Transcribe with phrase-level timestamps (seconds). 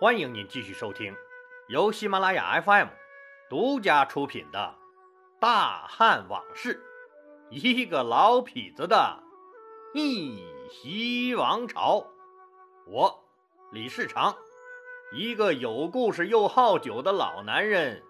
[0.00, 1.12] 欢迎您继续收听
[1.66, 2.86] 由喜马拉雅 FM
[3.50, 4.78] 独家出品的
[5.40, 6.80] 《大汉往事》，
[7.50, 9.20] 一个老痞子的
[9.92, 12.06] 逆袭王朝。
[12.86, 13.24] 我
[13.72, 14.36] 李世长，
[15.12, 18.04] 一个有故事又好酒的老男人，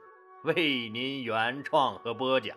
[0.44, 2.54] 为您原创和播讲。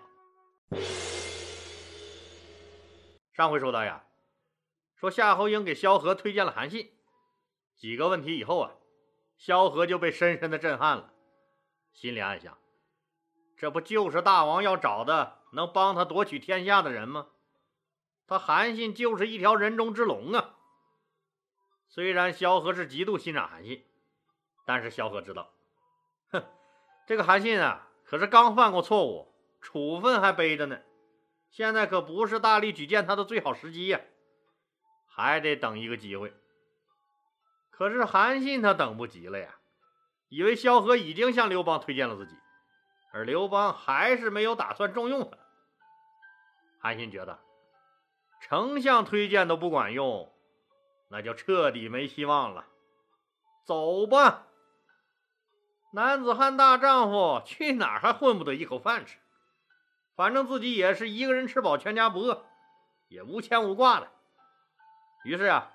[3.32, 4.04] 上回说到呀，
[4.98, 6.92] 说夏侯婴给萧何推荐了韩信，
[7.78, 8.72] 几个问题以后啊。
[9.42, 11.12] 萧何就被深深的震撼了，
[11.94, 12.60] 心里暗想：
[13.58, 17.26] 这不就是大王要找的能帮他夺取天下的人吗？
[18.28, 20.58] 他韩信就是一条人中之龙啊！
[21.88, 23.84] 虽然萧何是极度欣赏韩信，
[24.64, 25.52] 但是萧何知道，
[26.30, 26.44] 哼，
[27.08, 30.80] 这个韩信啊，可是刚犯过错误，处分还背着呢，
[31.50, 34.02] 现在可不是大力举荐他的最好时机呀，
[35.08, 36.32] 还得等一个机会。
[37.82, 39.56] 可是韩信他等不及了呀，
[40.30, 42.36] 以为萧何已经向刘邦推荐了自己，
[43.12, 45.36] 而刘邦还是没有打算重用他。
[46.80, 47.40] 韩信觉得
[48.40, 50.32] 丞相推荐都不管用，
[51.10, 52.68] 那就彻底没希望了。
[53.66, 54.46] 走吧，
[55.92, 59.18] 男子汉大丈夫，去哪儿还混不得一口饭吃？
[60.16, 62.46] 反正自己也是一个人吃饱全家不饿，
[63.08, 64.08] 也无牵无挂的。
[65.24, 65.74] 于是啊。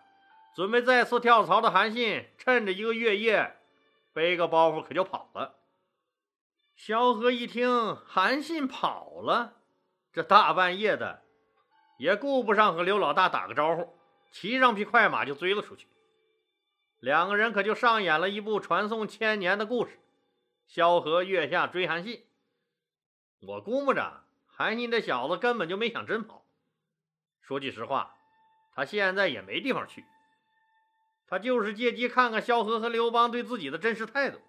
[0.57, 3.59] 准备再次跳槽的韩信，趁着一个月夜，
[4.15, 5.59] 背个包袱可就跑了。
[6.75, 9.59] 萧何一听韩信跑了，
[10.15, 11.25] 这大半夜的，
[11.99, 13.99] 也顾不上和刘老大打个招呼，
[14.31, 15.87] 骑上匹快马就追了出去。
[17.01, 20.01] 两个人可就上演了一部传颂千年的故事：
[20.67, 22.25] 萧何月下追韩信。
[23.43, 26.47] 我估摸着，韩信这小子根本就没想真跑。
[27.43, 28.17] 说句实话，
[28.75, 30.03] 他现在也没地方去。
[31.27, 34.41] 他就是借机看看萧何和刘邦对自己的真实态度，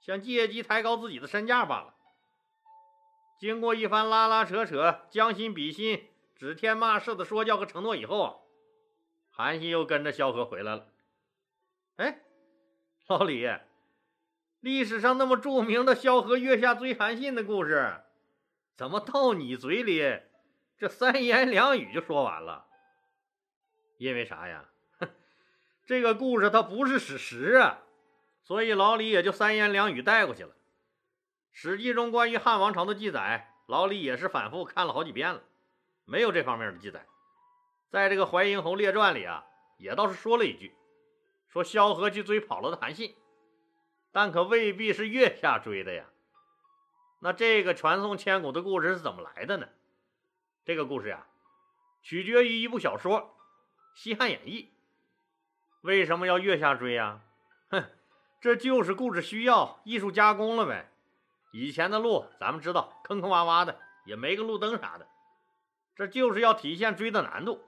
[0.00, 1.94] 想借机抬高自己的身价罢了。
[3.38, 8.34] 经过一番拉拉扯扯、将心比心、指天骂世的说教和承诺以后啊，
[9.30, 10.86] 韩信又跟着萧何回来了。
[11.96, 12.20] 哎，
[13.06, 13.48] 老李，
[14.60, 18.02] 历史上那么著名的萧何月下追韩信的故事，
[18.74, 20.20] 怎么到你嘴里
[20.78, 22.66] 这三言两语就说完了？
[23.98, 24.69] 因为啥呀？
[25.90, 27.80] 这个故事它不是史实啊，
[28.44, 30.54] 所以老李也就三言两语带过去了。
[31.50, 35.42] 史记中关于汉王朝的记载，老李也是反复看了好几遍了，
[36.04, 37.04] 没有这方面的记载。
[37.88, 39.44] 在这个《淮阴侯列传》里啊，
[39.78, 40.72] 也倒是说了一句，
[41.48, 43.16] 说萧何去追跑了的韩信，
[44.12, 46.04] 但可未必是月下追的呀。
[47.18, 49.66] 那这个传颂千古的故事是怎么来的呢？
[50.64, 51.26] 这个故事呀，
[52.00, 53.20] 取决于一部小说
[53.96, 54.70] 《西汉演义》。
[55.82, 57.20] 为什么要月下追呀？
[57.70, 57.84] 哼，
[58.40, 60.90] 这就是故事需要，艺术加工了呗。
[61.52, 65.06] 以前的路咱们知道，坑坑洼洼的，也没个路灯啥的，
[65.96, 67.64] 这就是要体现追的难度。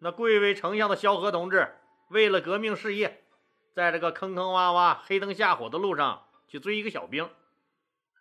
[0.00, 1.74] 那贵为丞相的萧何同志，
[2.08, 3.24] 为了革命事业，
[3.72, 7.30] 在这个坑坑洼洼、黑灯瞎火的路上去追一个小兵，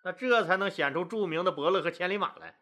[0.03, 2.55] 那这才能显出著名的伯乐和千里马来。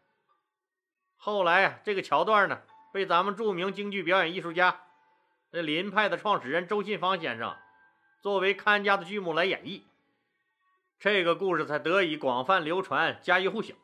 [1.16, 4.80] 后来啊，这个桥段呢，被咱们著名京剧表演艺术家。
[5.52, 7.54] 这林派的创始人周信芳先生
[8.22, 9.82] 作为看家的剧目来演绎，
[10.98, 13.74] 这个故事才得以广泛流传、家喻户晓。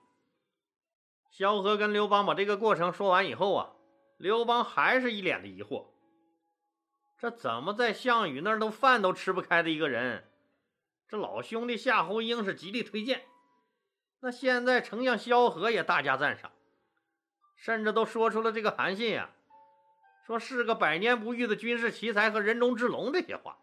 [1.31, 3.73] 萧何跟刘邦把这个过程说完以后啊，
[4.17, 5.89] 刘邦还是一脸的疑惑：
[7.19, 10.27] 这怎么在项羽那儿都饭都吃不开的一个人，
[11.07, 13.27] 这老兄弟夏侯婴是极力推荐，
[14.21, 16.51] 那现在丞相萧何也大加赞赏，
[17.57, 19.29] 甚至都说出了这个韩信呀。
[20.29, 23.57] 说是个百年不遇的军事奇才和人中之龙，这些话，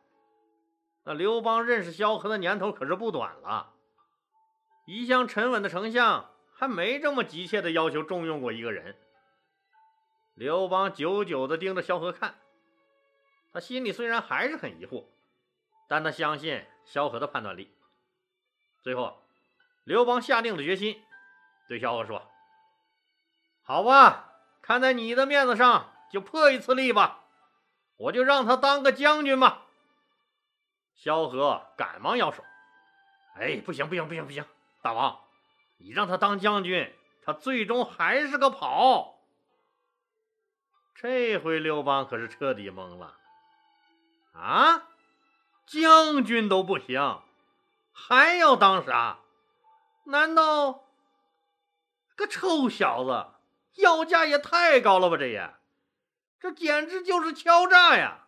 [1.03, 3.75] 那刘邦认识萧何的年头可是不短了。
[4.87, 8.97] 一向沉稳的丞相，还没这么急切的要求重用过一个人。
[10.33, 12.33] 刘邦久久的盯着萧何看，
[13.53, 15.05] 他心里虽然还是很疑惑，
[15.87, 17.71] 但他相信萧何的判断力。
[18.81, 19.21] 最后，
[19.83, 20.99] 刘邦下定了决心，
[21.67, 22.27] 对萧何说
[23.61, 24.33] ：“好吧，
[24.63, 27.25] 看在你的面子上。”就破一次例吧，
[27.97, 29.63] 我就让他当个将军吧。
[30.93, 32.43] 萧何赶忙摇手
[33.37, 34.45] ：“哎，不行不行不行不行，
[34.81, 35.19] 大王，
[35.77, 39.19] 你让他当将军，他最终还是个跑。”
[40.95, 43.17] 这回刘邦可是彻底懵了。
[44.33, 44.87] 啊，
[45.67, 47.21] 将军都不行，
[47.91, 49.19] 还要当啥？
[50.05, 50.85] 难道
[52.15, 53.27] 个臭小子
[53.75, 55.17] 要价也太高了吧？
[55.17, 55.53] 这也。
[56.45, 58.27] 这简直就是敲诈呀！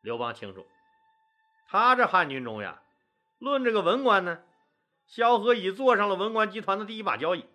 [0.00, 0.64] 刘邦清楚，
[1.66, 2.80] 他这汉军中呀，
[3.38, 4.44] 论这个文官呢，
[5.08, 7.46] 萧何已坐上了文官集团的第一把交椅。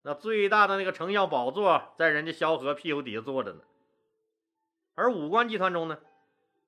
[0.00, 3.60] 那最大的那个丞相宝座，在人家萧何屁股底下坐着呢。
[4.94, 5.98] 而武官集团中呢，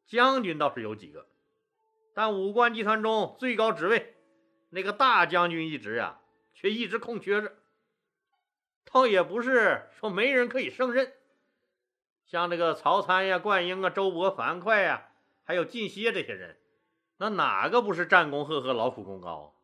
[0.05, 1.27] 将军倒是有几个，
[2.13, 4.19] 但武官集团中最高职位
[4.69, 6.21] 那个大将军一职啊，
[6.53, 7.57] 却一直空缺着。
[8.85, 11.15] 倒也不是说没人可以胜任，
[12.33, 15.11] 像这个曹参呀、灌婴啊、周勃、樊哙呀，
[15.45, 16.57] 还有靳歇这些人，
[17.19, 19.55] 那哪个不是战功赫赫、劳苦功高？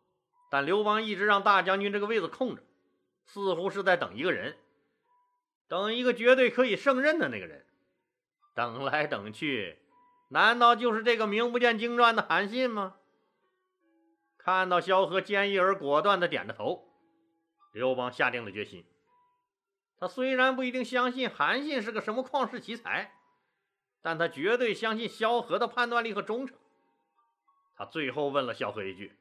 [0.50, 2.62] 但刘邦一直让大将军这个位子空着。
[3.24, 4.58] 似乎是在等一个人，
[5.66, 7.64] 等一个绝对可以胜任的那个人。
[8.54, 9.78] 等来等去，
[10.28, 12.96] 难道就是这个名不见经传的韩信吗？
[14.36, 16.86] 看到萧何坚毅而果断的点着头，
[17.72, 18.84] 刘邦下定了决心。
[19.98, 23.12] 他虽然不一定相信韩信是个什么旷世奇才，
[24.02, 26.56] 但他绝对相信萧何的判断力和忠诚。
[27.76, 29.16] 他最后问了萧何一句：“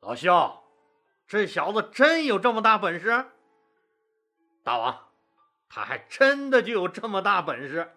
[0.00, 0.64] 老萧。”
[1.26, 3.26] 这小子真有这么大本事，
[4.64, 5.10] 大王，
[5.68, 7.96] 他还真的就有这么大本事。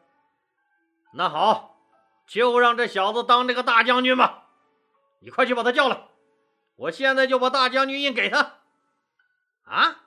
[1.15, 1.79] 那好，
[2.27, 4.51] 就让这小子当这个大将军吧。
[5.19, 6.09] 你快去把他叫来，
[6.75, 8.57] 我现在就把大将军印给他。
[9.63, 10.02] 啊，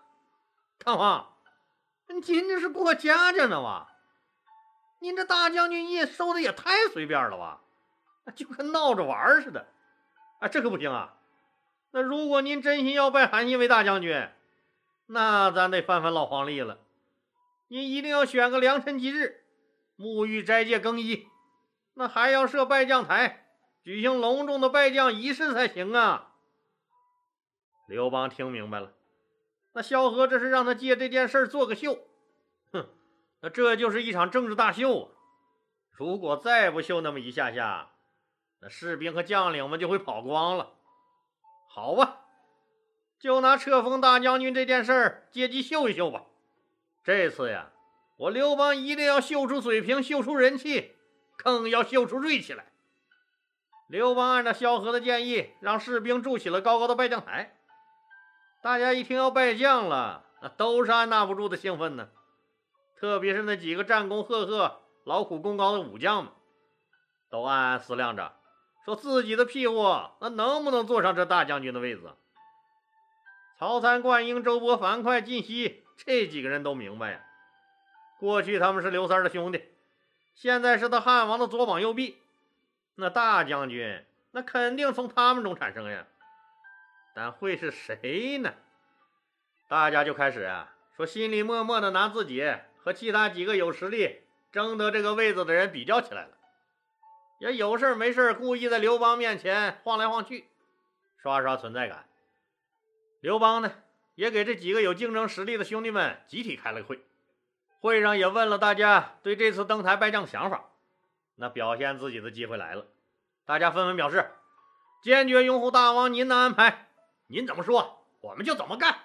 [0.86, 1.34] 大王，
[2.06, 3.88] 您这是过家家呢吧？
[5.00, 7.60] 您这大将军印收的也太随便了吧，
[8.36, 9.66] 就跟闹着玩似的。
[10.38, 11.16] 啊，这可不行啊！
[11.90, 14.28] 那如果您真心要拜韩信为大将军，
[15.06, 16.78] 那咱得翻翻老黄历了。
[17.66, 19.44] 您一定要选个良辰吉日，
[19.98, 21.26] 沐浴斋戒更衣，
[21.94, 23.48] 那还要设拜将台，
[23.82, 26.34] 举行隆重的拜将仪式才行啊。
[27.88, 28.92] 刘邦听明白了，
[29.76, 31.98] 那萧何这是让他借这件事做个秀，
[32.72, 32.88] 哼，
[33.42, 35.08] 那这就是一场政治大秀啊！
[35.90, 37.90] 如果再不秀那么一下下，
[38.60, 40.72] 那士兵和将领们就会跑光了。
[41.68, 42.22] 好吧，
[43.18, 46.22] 就拿册封大将军这件事儿借机秀一秀吧。
[47.04, 47.70] 这次呀，
[48.16, 50.94] 我刘邦一定要秀出水平，秀出人气，
[51.36, 52.72] 更要秀出锐气来。
[53.88, 57.58] 刘邦按照萧何的建议，让士兵筑起了高高的拜将台。
[58.66, 62.08] 大家一听要拜将了，那都是按捺不住的兴奋呢。
[62.98, 66.32] 特别是那几个战功赫赫、劳苦功高的武将们，
[67.30, 68.32] 都暗暗思量着。
[68.84, 69.84] 说自己的屁股
[70.18, 72.10] 那能不能坐上这大将军的位子？
[73.56, 77.20] 曹参、灌婴、周勃、樊哙、靳西这几个人都明白呀。
[78.18, 79.62] 过去他们是刘三的兄弟，
[80.34, 82.18] 现在是他汉王的左膀右臂，
[82.96, 86.04] 那大将军那肯定从他们中产生呀。
[87.16, 88.52] 但会是谁呢？
[89.68, 92.46] 大家就开始啊，说心里默默的拿自己
[92.84, 94.20] 和其他几个有实力
[94.52, 96.36] 争得这个位子的人比较起来了。
[97.38, 100.46] 也有事没事故意在刘邦面前晃来晃去，
[101.16, 102.06] 刷刷存在感。
[103.20, 103.72] 刘邦呢，
[104.14, 107.00] 也给这几个有竞争实力的兄弟们集体开了个会，
[107.80, 110.66] 会上也问了大家对这次登台拜将的想法。
[111.36, 112.84] 那表现自己的机会来了，
[113.46, 114.32] 大家纷纷表示
[115.02, 116.88] 坚决拥护大王您的安排，
[117.28, 119.00] 您怎么说我们就怎么干，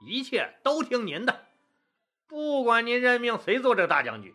[0.00, 1.46] 一切都听您的，
[2.26, 4.34] 不管您任命谁做这大将军，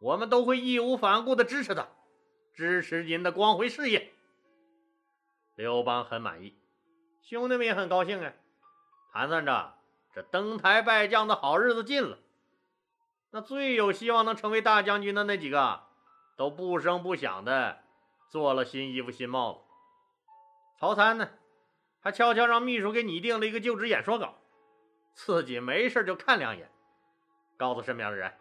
[0.00, 1.88] 我们都会义无反顾地支持他。
[2.54, 4.12] 支持您的光辉事业，
[5.56, 6.56] 刘邦很满意，
[7.20, 8.32] 兄弟们也很高兴啊。
[9.12, 9.74] 盘算着
[10.14, 12.18] 这登台拜将的好日子近了，
[13.30, 15.82] 那最有希望能成为大将军的那几个，
[16.36, 17.82] 都不声不响的
[18.28, 19.60] 做了新衣服、新帽子。
[20.78, 21.30] 曹参呢，
[22.04, 24.36] 还悄悄让秘书给拟定了一个就职演说稿，
[25.14, 26.70] 自己没事就看两眼，
[27.56, 28.34] 告诉身边的人：“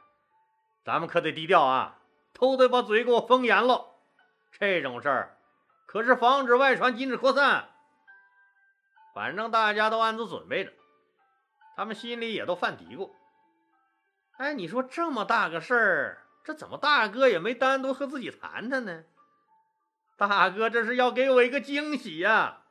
[0.83, 2.01] 咱们可得低调啊，
[2.33, 3.93] 都得把嘴给我封严喽。”
[4.51, 5.37] 这种事儿
[5.85, 7.69] 可是防止外传、禁止扩散。
[9.15, 10.73] 反正大家都暗自准备着，
[11.77, 13.11] 他们心里也都犯嘀咕
[14.35, 19.05] ：“哎，你说这么大个事儿，这怎么大哥也没单独和自己谈谈呢？
[20.17, 22.62] 大哥这是要给我一个惊喜呀，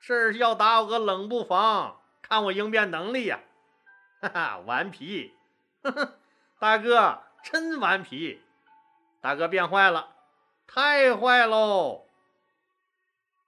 [0.00, 3.40] 是要打我个冷不防，看我应变能力呀！
[4.20, 5.34] 哈哈，顽皮，
[5.82, 6.18] 呵呵，
[6.58, 8.42] 大哥真顽皮，
[9.20, 10.14] 大哥变坏了。”
[10.68, 12.08] 太坏喽！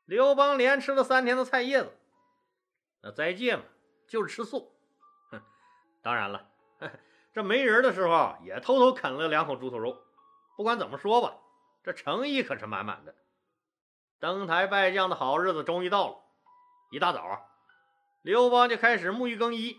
[0.04, 1.92] 刘邦连吃了三天的菜叶子，
[3.02, 3.62] 那斋戒嘛，
[4.06, 4.72] 就是吃素。
[5.32, 5.42] 哼，
[6.00, 6.48] 当然了，
[7.34, 10.00] 这没人的时候也偷偷啃了两口猪头肉。
[10.56, 11.34] 不管怎么说吧，
[11.82, 13.14] 这诚意可是满满的。
[14.20, 16.16] 登台拜将的好日子终于到了。
[16.90, 17.50] 一大早，
[18.22, 19.78] 刘邦就开始沐浴更衣，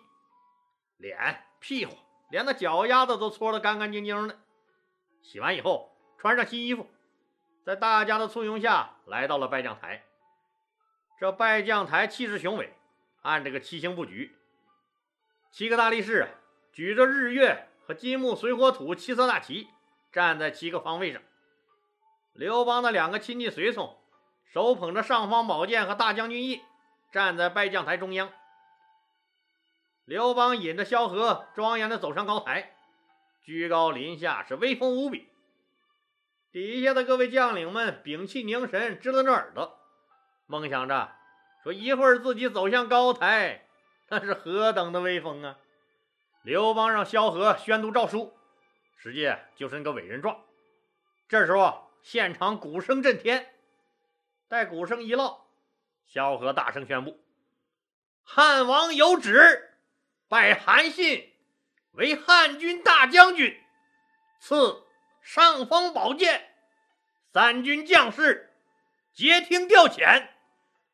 [0.97, 1.97] 脸、屁股
[2.29, 4.39] 连那脚丫子都搓得干干净净的。
[5.23, 6.87] 洗完以后，穿上新衣服。
[7.65, 10.03] 在大家的簇拥下来到了拜将台。
[11.19, 12.73] 这拜将台气势雄伟，
[13.21, 14.35] 按这个七星布局，
[15.51, 16.29] 七个大力士
[16.71, 19.67] 举着日月和金木水火土七色大旗，
[20.11, 21.21] 站在七个方位上。
[22.33, 23.97] 刘邦的两个亲近随从
[24.45, 26.61] 手捧着尚方宝剑和大将军印，
[27.11, 28.31] 站在拜将台中央。
[30.05, 32.75] 刘邦引着萧何庄严的走上高台，
[33.43, 35.27] 居高临下，是威风无比。
[36.51, 39.79] 底下的各位将领们屏气凝神，支棱着耳朵，
[40.47, 41.15] 梦想着
[41.63, 43.67] 说一会儿自己走向高台，
[44.07, 45.57] 那是何等的威风啊！
[46.41, 48.33] 刘邦让萧何宣读诏书，
[48.97, 50.43] 实际就是那个委任状。
[51.27, 53.53] 这时候，现场鼓声震天。
[54.47, 55.48] 待鼓声一落，
[56.11, 57.23] 萧何大声宣布
[58.25, 59.77] ：“汉王有旨，
[60.27, 61.31] 拜韩信
[61.91, 63.55] 为汉军大将军，
[64.41, 64.83] 赐。”
[65.21, 66.55] 尚方宝剑，
[67.31, 68.55] 三军将士
[69.13, 70.29] 皆听调遣。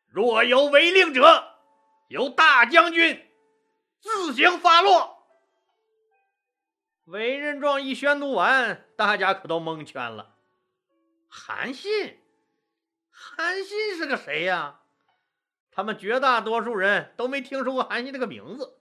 [0.08, 1.56] 若有违令者，
[2.10, 3.32] 由大将军
[4.02, 5.26] 自行发落。
[7.06, 10.36] 委任状一宣读完，大家可都蒙圈了。
[11.30, 12.20] 韩信，
[13.10, 14.82] 韩信是个谁呀？
[15.76, 18.78] 他们绝大多数人都没听说过韩信这个名字。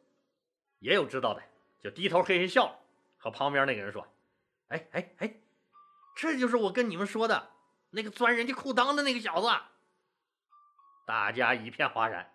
[0.79, 1.43] 也有知道的，
[1.83, 2.79] 就低头嘿嘿笑，
[3.19, 4.07] 和旁边那个人说
[4.69, 5.35] ：“哎哎哎。”
[6.17, 7.51] 这就是我跟你们说的
[7.91, 9.49] 那个钻人家裤裆的那个小子。
[11.05, 12.33] 大家一片哗然。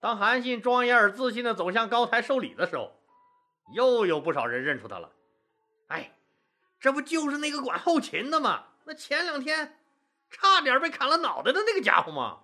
[0.00, 3.00] 当韩信庄严而自信的走向高台受礼的时候，
[3.72, 5.12] 又有不少人认出他了。
[5.86, 6.12] 哎，
[6.80, 8.64] 这不就是那个管后勤的吗？
[8.84, 9.78] 那前两天
[10.28, 12.40] 差点被砍了脑袋的那个家伙吗？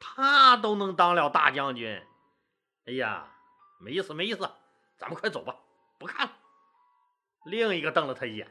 [0.00, 2.02] 他都能当了大将军。
[2.86, 3.28] 哎呀，
[3.78, 4.50] 没意思，没意思，
[4.98, 5.54] 咱们快走吧，
[5.98, 6.32] 不看了。
[7.44, 8.50] 另一个瞪了他一眼，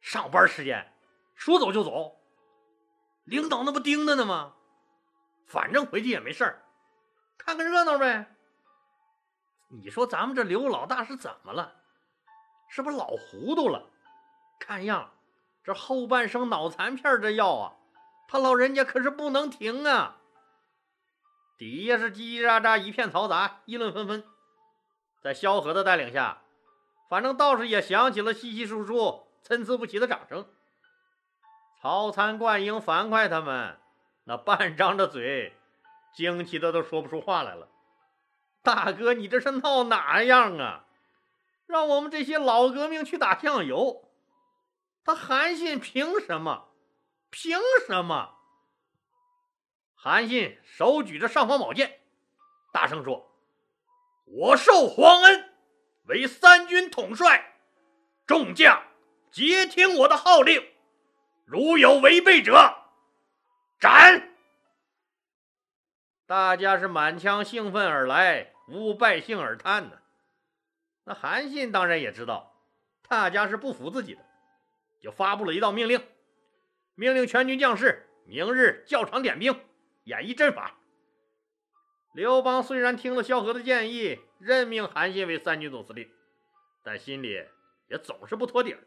[0.00, 0.92] 上班时间
[1.34, 2.16] 说走就走，
[3.24, 4.54] 领导那不盯着呢吗？
[5.46, 6.64] 反正回去也没事儿，
[7.36, 8.34] 看看热闹呗。
[9.68, 11.76] 你说咱们这刘老大是怎么了？
[12.68, 13.90] 是不是老糊涂了？
[14.58, 15.12] 看样
[15.62, 17.76] 这后半生脑残片这药啊，
[18.28, 20.21] 他老人家可是不能停啊！
[21.58, 24.24] 底下是叽叽喳喳一片嘈杂，议论纷纷。
[25.22, 26.38] 在萧何的带领下。
[27.08, 30.48] 反正倒是也响起了稀稀疏疏、参差不齐的掌声。
[31.78, 33.78] 曹参、灌婴、樊哙他们
[34.24, 35.52] 那半张着嘴，
[36.14, 37.68] 惊奇的都说不出话来了。
[38.62, 40.86] 大哥，你这是闹哪样啊？
[41.66, 44.10] 让我们这些老革命去打酱油，
[45.04, 46.68] 他韩信凭什么？
[47.28, 48.38] 凭什么？
[50.04, 52.00] 韩信手举着尚方宝剑，
[52.72, 53.32] 大声说
[54.26, 55.48] ：“我受皇恩。”
[56.06, 57.54] 为三军统帅，
[58.26, 58.82] 众将
[59.30, 60.60] 皆听我的号令，
[61.44, 62.78] 如有违背者，
[63.78, 64.28] 斩！
[66.26, 70.00] 大家是满腔兴奋而来，无败兴而叹呢。
[71.04, 72.60] 那韩信当然也知道，
[73.06, 74.20] 大家是不服自己的，
[75.00, 76.04] 就发布了一道命令，
[76.96, 79.64] 命令全军将士明日校场点兵，
[80.04, 80.74] 演绎阵法。
[82.14, 84.18] 刘邦虽然听了萧何的建议。
[84.44, 86.10] 任命韩信为三军总司令，
[86.82, 87.46] 但心里
[87.86, 88.80] 也总是不托底儿。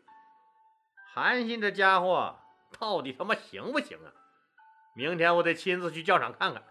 [1.14, 2.38] 韩信这家伙
[2.78, 4.12] 到底他妈行不行啊？
[4.94, 6.62] 明天我得亲自去教场看看。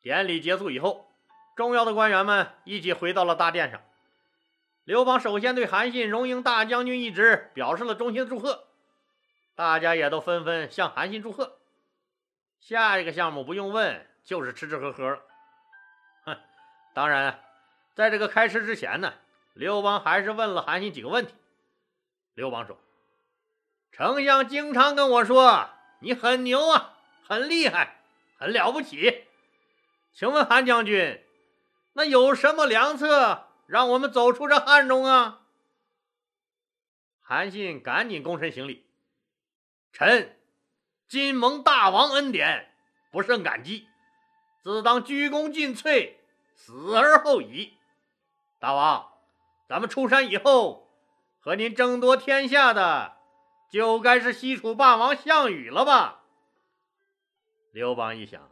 [0.00, 1.12] 典礼结束以后，
[1.54, 3.82] 重要的官员们一起回到了大殿上。
[4.84, 8.68] 刘邦首先对韩信荣膺大将军一职表示了衷心的祝贺，
[9.54, 11.58] 大家也都纷纷向韩信祝贺。
[12.64, 15.20] 下一个项目不用问，就是吃吃喝喝了。
[16.94, 17.44] 当然，
[17.94, 19.12] 在这个开吃之前呢，
[19.52, 21.34] 刘邦还是问了韩信几个问题。
[22.32, 22.78] 刘邦说
[23.92, 25.68] ：“丞相经常跟我说
[25.98, 26.96] 你很牛啊，
[27.28, 28.00] 很厉害，
[28.38, 29.26] 很了不起。
[30.14, 31.22] 请问韩将军，
[31.92, 35.42] 那有什么良策让我们走出这汉中啊？”
[37.20, 38.86] 韩信赶紧躬身行礼
[39.92, 40.34] ：“臣
[41.14, 42.74] 今蒙大王恩典，
[43.12, 43.86] 不胜感激，
[44.60, 46.14] 自当鞠躬尽瘁。”
[46.58, 47.74] 死而后已，
[48.58, 49.12] 大王，
[49.68, 50.90] 咱们出山以后，
[51.38, 53.16] 和您争夺天下的，
[53.70, 56.22] 就该是西楚霸王项羽了吧？
[57.70, 58.50] 刘邦一想，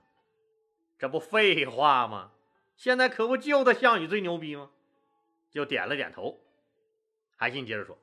[0.97, 2.31] 这不废话吗？
[2.76, 4.71] 现在可不就他项羽最牛逼吗？
[5.50, 6.38] 就点了点头。
[7.37, 7.99] 韩信接着说：“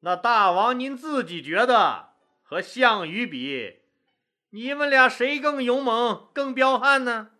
[0.00, 2.11] 那大王您自己觉得
[2.52, 3.80] 和项羽比，
[4.50, 7.30] 你们俩谁更勇猛、更彪悍呢？”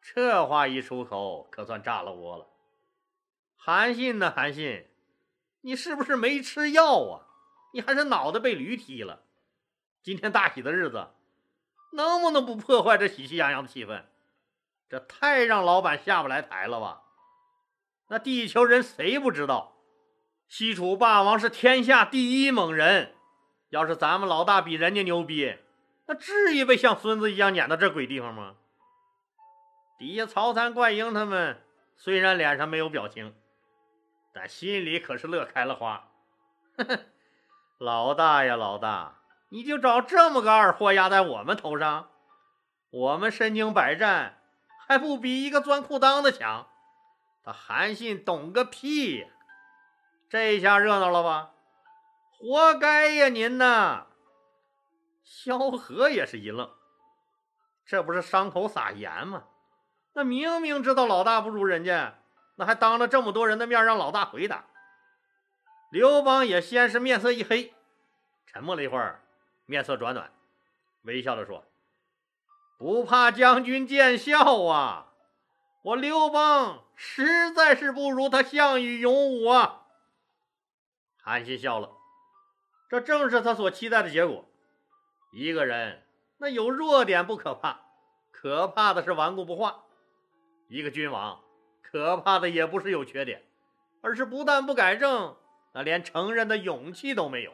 [0.00, 2.46] 这话一出口，可算炸了窝了。
[3.56, 4.30] 韩信呢？
[4.30, 4.86] 韩信，
[5.62, 7.26] 你是不是没吃药啊？
[7.74, 9.24] 你还是脑袋被驴踢了？
[10.00, 11.08] 今天大喜的日子，
[11.94, 14.04] 能不能不破坏这喜气洋洋的气氛？
[14.88, 17.02] 这太让老板下不来台了吧？
[18.10, 19.82] 那地球人谁不知道，
[20.46, 23.16] 西楚霸王是天下第一猛人。
[23.70, 25.56] 要是咱们老大比人家牛逼，
[26.06, 28.54] 那至于被像孙子一样撵到这鬼地方吗？
[29.98, 31.62] 底下曹参、怪婴他们
[31.96, 33.34] 虽然脸上没有表情，
[34.32, 36.08] 但心里可是乐开了花。
[36.76, 37.00] 呵呵，
[37.78, 42.10] 老大呀，老大，你就找这么个二货压在我们头上，
[42.90, 44.36] 我们身经百战。
[44.88, 46.66] 还不比一个钻裤裆的强？
[47.44, 49.28] 他韩信懂个屁呀！
[50.28, 51.52] 这下热闹了吧？
[52.40, 54.06] 活该呀您呐！
[55.22, 56.70] 萧何也是一愣，
[57.84, 59.44] 这不是伤口撒盐吗？
[60.14, 62.14] 那明明知道老大不如人家，
[62.56, 64.64] 那还当着这么多人的面让老大回答。
[65.92, 67.74] 刘邦也先是面色一黑，
[68.46, 69.22] 沉默了一会儿，
[69.66, 70.32] 面色转暖，
[71.02, 71.66] 微笑着说。
[72.78, 75.12] 不怕将军见笑啊！
[75.82, 79.82] 我刘邦实在是不如他项羽勇武啊！
[81.22, 81.99] 韩信笑了，
[82.90, 84.44] 这正是他所期待的结果。
[85.32, 86.02] 一个人
[86.38, 87.82] 那有弱点不可怕，
[88.32, 89.84] 可怕的是顽固不化。
[90.68, 91.40] 一个君王
[91.82, 93.44] 可怕的也不是有缺点，
[94.02, 95.36] 而是不但不改正，
[95.72, 97.52] 那连承认的勇气都没有。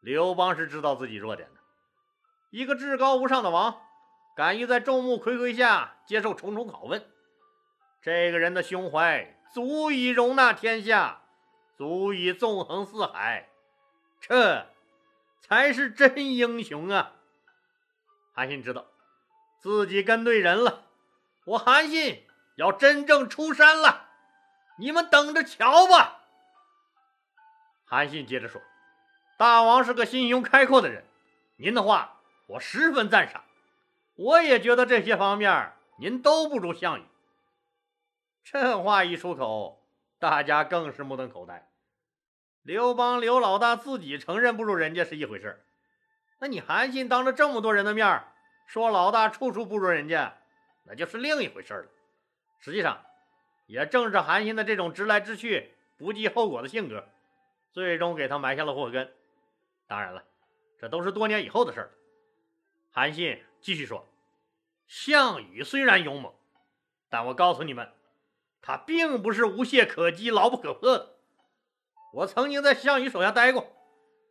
[0.00, 1.60] 刘邦是知道自己弱点的，
[2.50, 3.82] 一个至高无上的王。
[4.34, 7.06] 敢于在众目睽睽下接受重重拷问，
[8.00, 11.20] 这个人的胸怀足以容纳天下，
[11.76, 13.50] 足以纵横四海，
[14.22, 14.68] 这
[15.40, 17.12] 才是真英雄啊！
[18.32, 18.86] 韩信知道
[19.60, 20.84] 自己跟对人了，
[21.44, 22.24] 我韩信
[22.54, 24.08] 要真正出山了，
[24.78, 26.20] 你们等着瞧吧！
[27.84, 28.62] 韩信接着说
[29.36, 31.04] ：“大王是个心胸开阔的人，
[31.56, 33.44] 您的话我十分赞赏。”
[34.14, 37.04] 我也觉得这些方面您都不如项羽。
[38.44, 39.82] 这话一出口，
[40.20, 41.71] 大家更是目瞪口呆。
[42.62, 45.64] 刘邦刘老大自己承认不如人家是一回事
[46.38, 48.24] 那你韩信当着这么多人的面
[48.66, 50.38] 说老大处处不如人家，
[50.84, 51.86] 那就是另一回事了。
[52.60, 53.04] 实际上，
[53.66, 57.08] 也正是韩信的这种直来直去、不计后果的性格，
[57.72, 59.12] 最终给他埋下了祸根。
[59.86, 60.24] 当然了，
[60.78, 61.90] 这都是多年以后的事了。
[62.90, 63.42] 韩信。
[63.60, 64.08] 继续说，
[64.88, 66.34] 项羽虽然勇猛，
[67.08, 67.92] 但我告诉你们，
[68.60, 71.11] 他并不是无懈可击、牢不可破的。
[72.12, 73.72] 我曾经在项羽手下待过，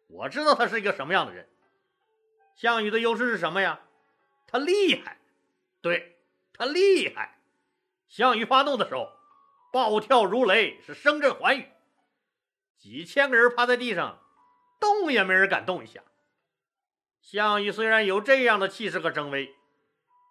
[0.07, 1.49] 我知道他是一个什么样的人。
[2.55, 3.81] 项羽的优势是什么呀？
[4.47, 5.17] 他厉害，
[5.81, 6.19] 对
[6.53, 7.39] 他厉害。
[8.07, 9.11] 项羽发动的时候，
[9.71, 11.69] 暴跳如雷，是声震寰宇，
[12.77, 14.19] 几千个人趴在地上，
[14.79, 16.03] 动也没人敢动一下。
[17.21, 19.55] 项羽虽然有这样的气势和征威，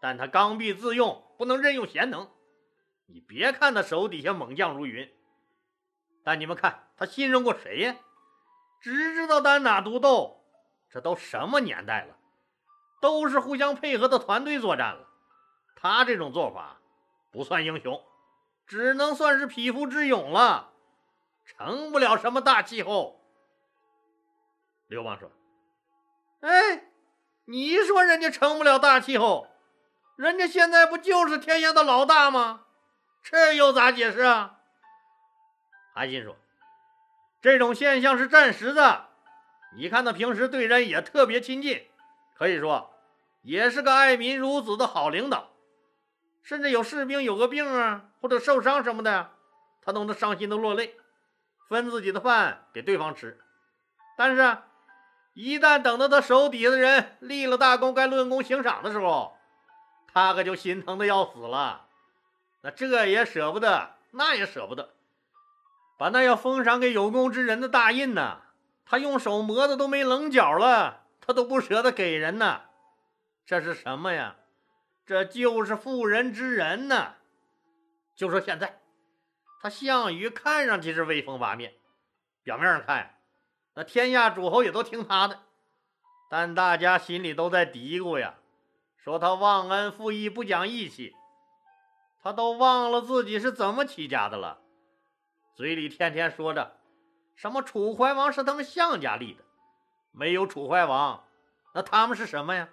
[0.01, 2.31] 但他刚愎自用，不能任用贤能。
[3.07, 5.11] 你别看他手底下猛将如云，
[6.25, 7.97] 但你们看他信任过谁呀？
[8.81, 10.39] 只知道单打独斗。
[10.91, 12.17] 这都什么年代了，
[13.01, 15.07] 都是互相配合的团队作战了。
[15.77, 16.79] 他这种做法
[17.31, 18.03] 不算英雄，
[18.67, 20.73] 只能算是匹夫之勇了，
[21.45, 23.21] 成不了什么大气候。
[24.89, 25.31] 刘邦说。
[26.41, 26.91] 哎，
[27.45, 29.47] 你说人家成不了大气候，
[30.17, 32.65] 人家现在不就是天下的老大吗？
[33.23, 34.60] 这又咋解释啊？
[35.93, 36.37] 韩信说
[37.43, 39.07] ：“这种现象是暂时的。
[39.77, 41.87] 你看他平时对人也特别亲近，
[42.37, 42.93] 可以说
[43.43, 45.51] 也是个爱民如子的好领导。
[46.43, 49.31] 甚至有士兵有个病啊，或者受伤什么的，
[49.83, 50.97] 他都能伤心的落泪，
[51.69, 53.39] 分自己的饭给对方吃。
[54.17, 54.59] 但是……”
[55.33, 59.39] 一旦等到他手底下的人立了大功，该论功行赏的时候，
[60.13, 61.87] 他可就心疼的要死了。
[62.63, 64.91] 那这也舍不得，那也舍不得，
[66.01, 68.41] 把那要封赏给有功之人的大印呢，
[68.87, 72.63] 他用手磨的都没棱角了，他都不舍得给人呢。
[73.45, 74.37] 这是什么呀？
[75.05, 77.17] 这就是妇人之仁呢。
[78.17, 78.81] 就说现在，
[79.61, 81.75] 他项羽看上去是威风八面，
[82.43, 83.19] 表面上看。
[83.75, 85.41] 那天下诸侯也都听他的，
[86.31, 88.37] 但大家心里都在嘀咕呀，
[88.97, 91.15] 说他忘恩负义、不讲义气，
[92.23, 94.63] 他都忘了自己是怎么起家的了，
[95.55, 96.77] 嘴里天天说着
[97.35, 99.45] 什么楚怀王是他们项家立的，
[100.13, 101.25] 没有楚怀王，
[101.75, 102.69] 那他们是什么呀？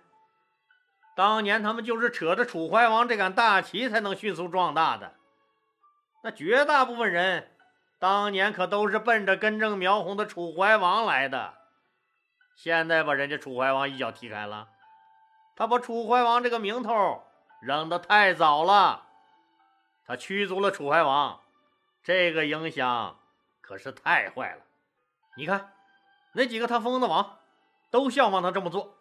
[1.15, 5.15] 当年他们就是扯着楚怀王这杆大旗才能迅速壮大的，
[6.23, 7.55] 那绝大部分人
[7.97, 11.55] 当年可都是奔着根正苗红的楚怀王来的，
[12.55, 14.67] 现在把人家楚怀王一脚踢开了，
[15.55, 17.23] 他把楚怀王这个名头
[17.61, 19.07] 扔得太早了，
[20.05, 21.41] 他驱逐了楚怀王，
[22.07, 23.19] 这个影响
[23.59, 24.61] 可是太坏了。
[25.35, 25.73] 你看，
[26.31, 27.37] 那几个他封的王，
[27.91, 28.97] 都效仿他这么做，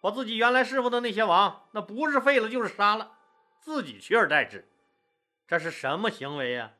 [0.00, 3.16] 把自己原来侍奉的那些王，那不是废了就是杀了，
[3.60, 4.68] 自己取而代之，
[5.46, 6.72] 这是什么行为呀？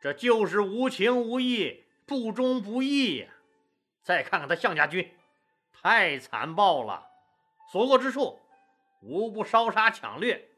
[0.00, 3.28] 这就是无情无义、不忠不义呀！
[4.04, 5.12] 再看看他项家军，
[5.72, 7.08] 太残暴了，
[7.72, 8.38] 所过之处
[9.02, 10.48] 无不烧杀抢掠。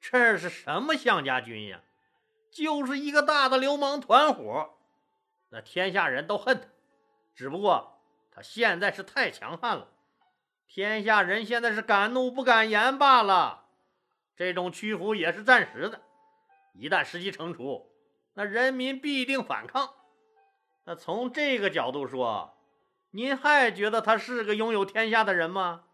[0.00, 1.80] 这是什么项家军呀？
[2.54, 4.70] 就是一个大的流氓团伙。
[5.48, 6.68] 那天下人都恨他，
[7.34, 9.88] 只不过他现在是太强悍了，
[10.68, 13.66] 天下人现在是敢怒不敢言罢了。
[14.36, 16.00] 这种屈服也是暂时的，
[16.74, 17.90] 一旦时机成熟。
[18.34, 19.90] 那人民必定反抗。
[20.84, 22.56] 那从这个角度说，
[23.10, 25.84] 您还觉得他是个拥有天下的人吗？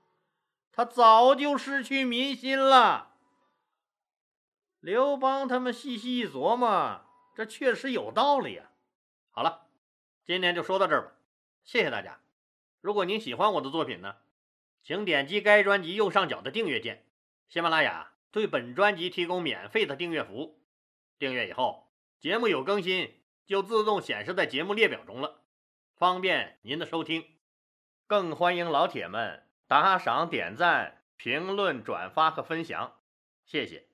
[0.73, 3.10] 他早就失去民心了。
[4.81, 8.71] 刘邦他们细细一琢磨，这确实有道理啊。
[9.31, 9.67] 好了，
[10.25, 11.13] 今天就说到这儿吧，
[11.63, 12.21] 谢谢大家。
[12.81, 14.17] 如果您喜欢我的作品呢，
[14.83, 17.05] 请点击该专辑右上角的订阅键。
[17.49, 20.63] 喜马拉雅对本专辑提供免费的订阅服务，
[21.19, 21.93] 订阅以后。
[22.19, 25.43] 节目有更新，就自动显示在节目列表中了，
[25.97, 27.25] 方便您的收听。
[28.07, 32.97] 更欢迎老铁们打赏、点赞、评论、转发和分享，
[33.45, 33.90] 谢谢。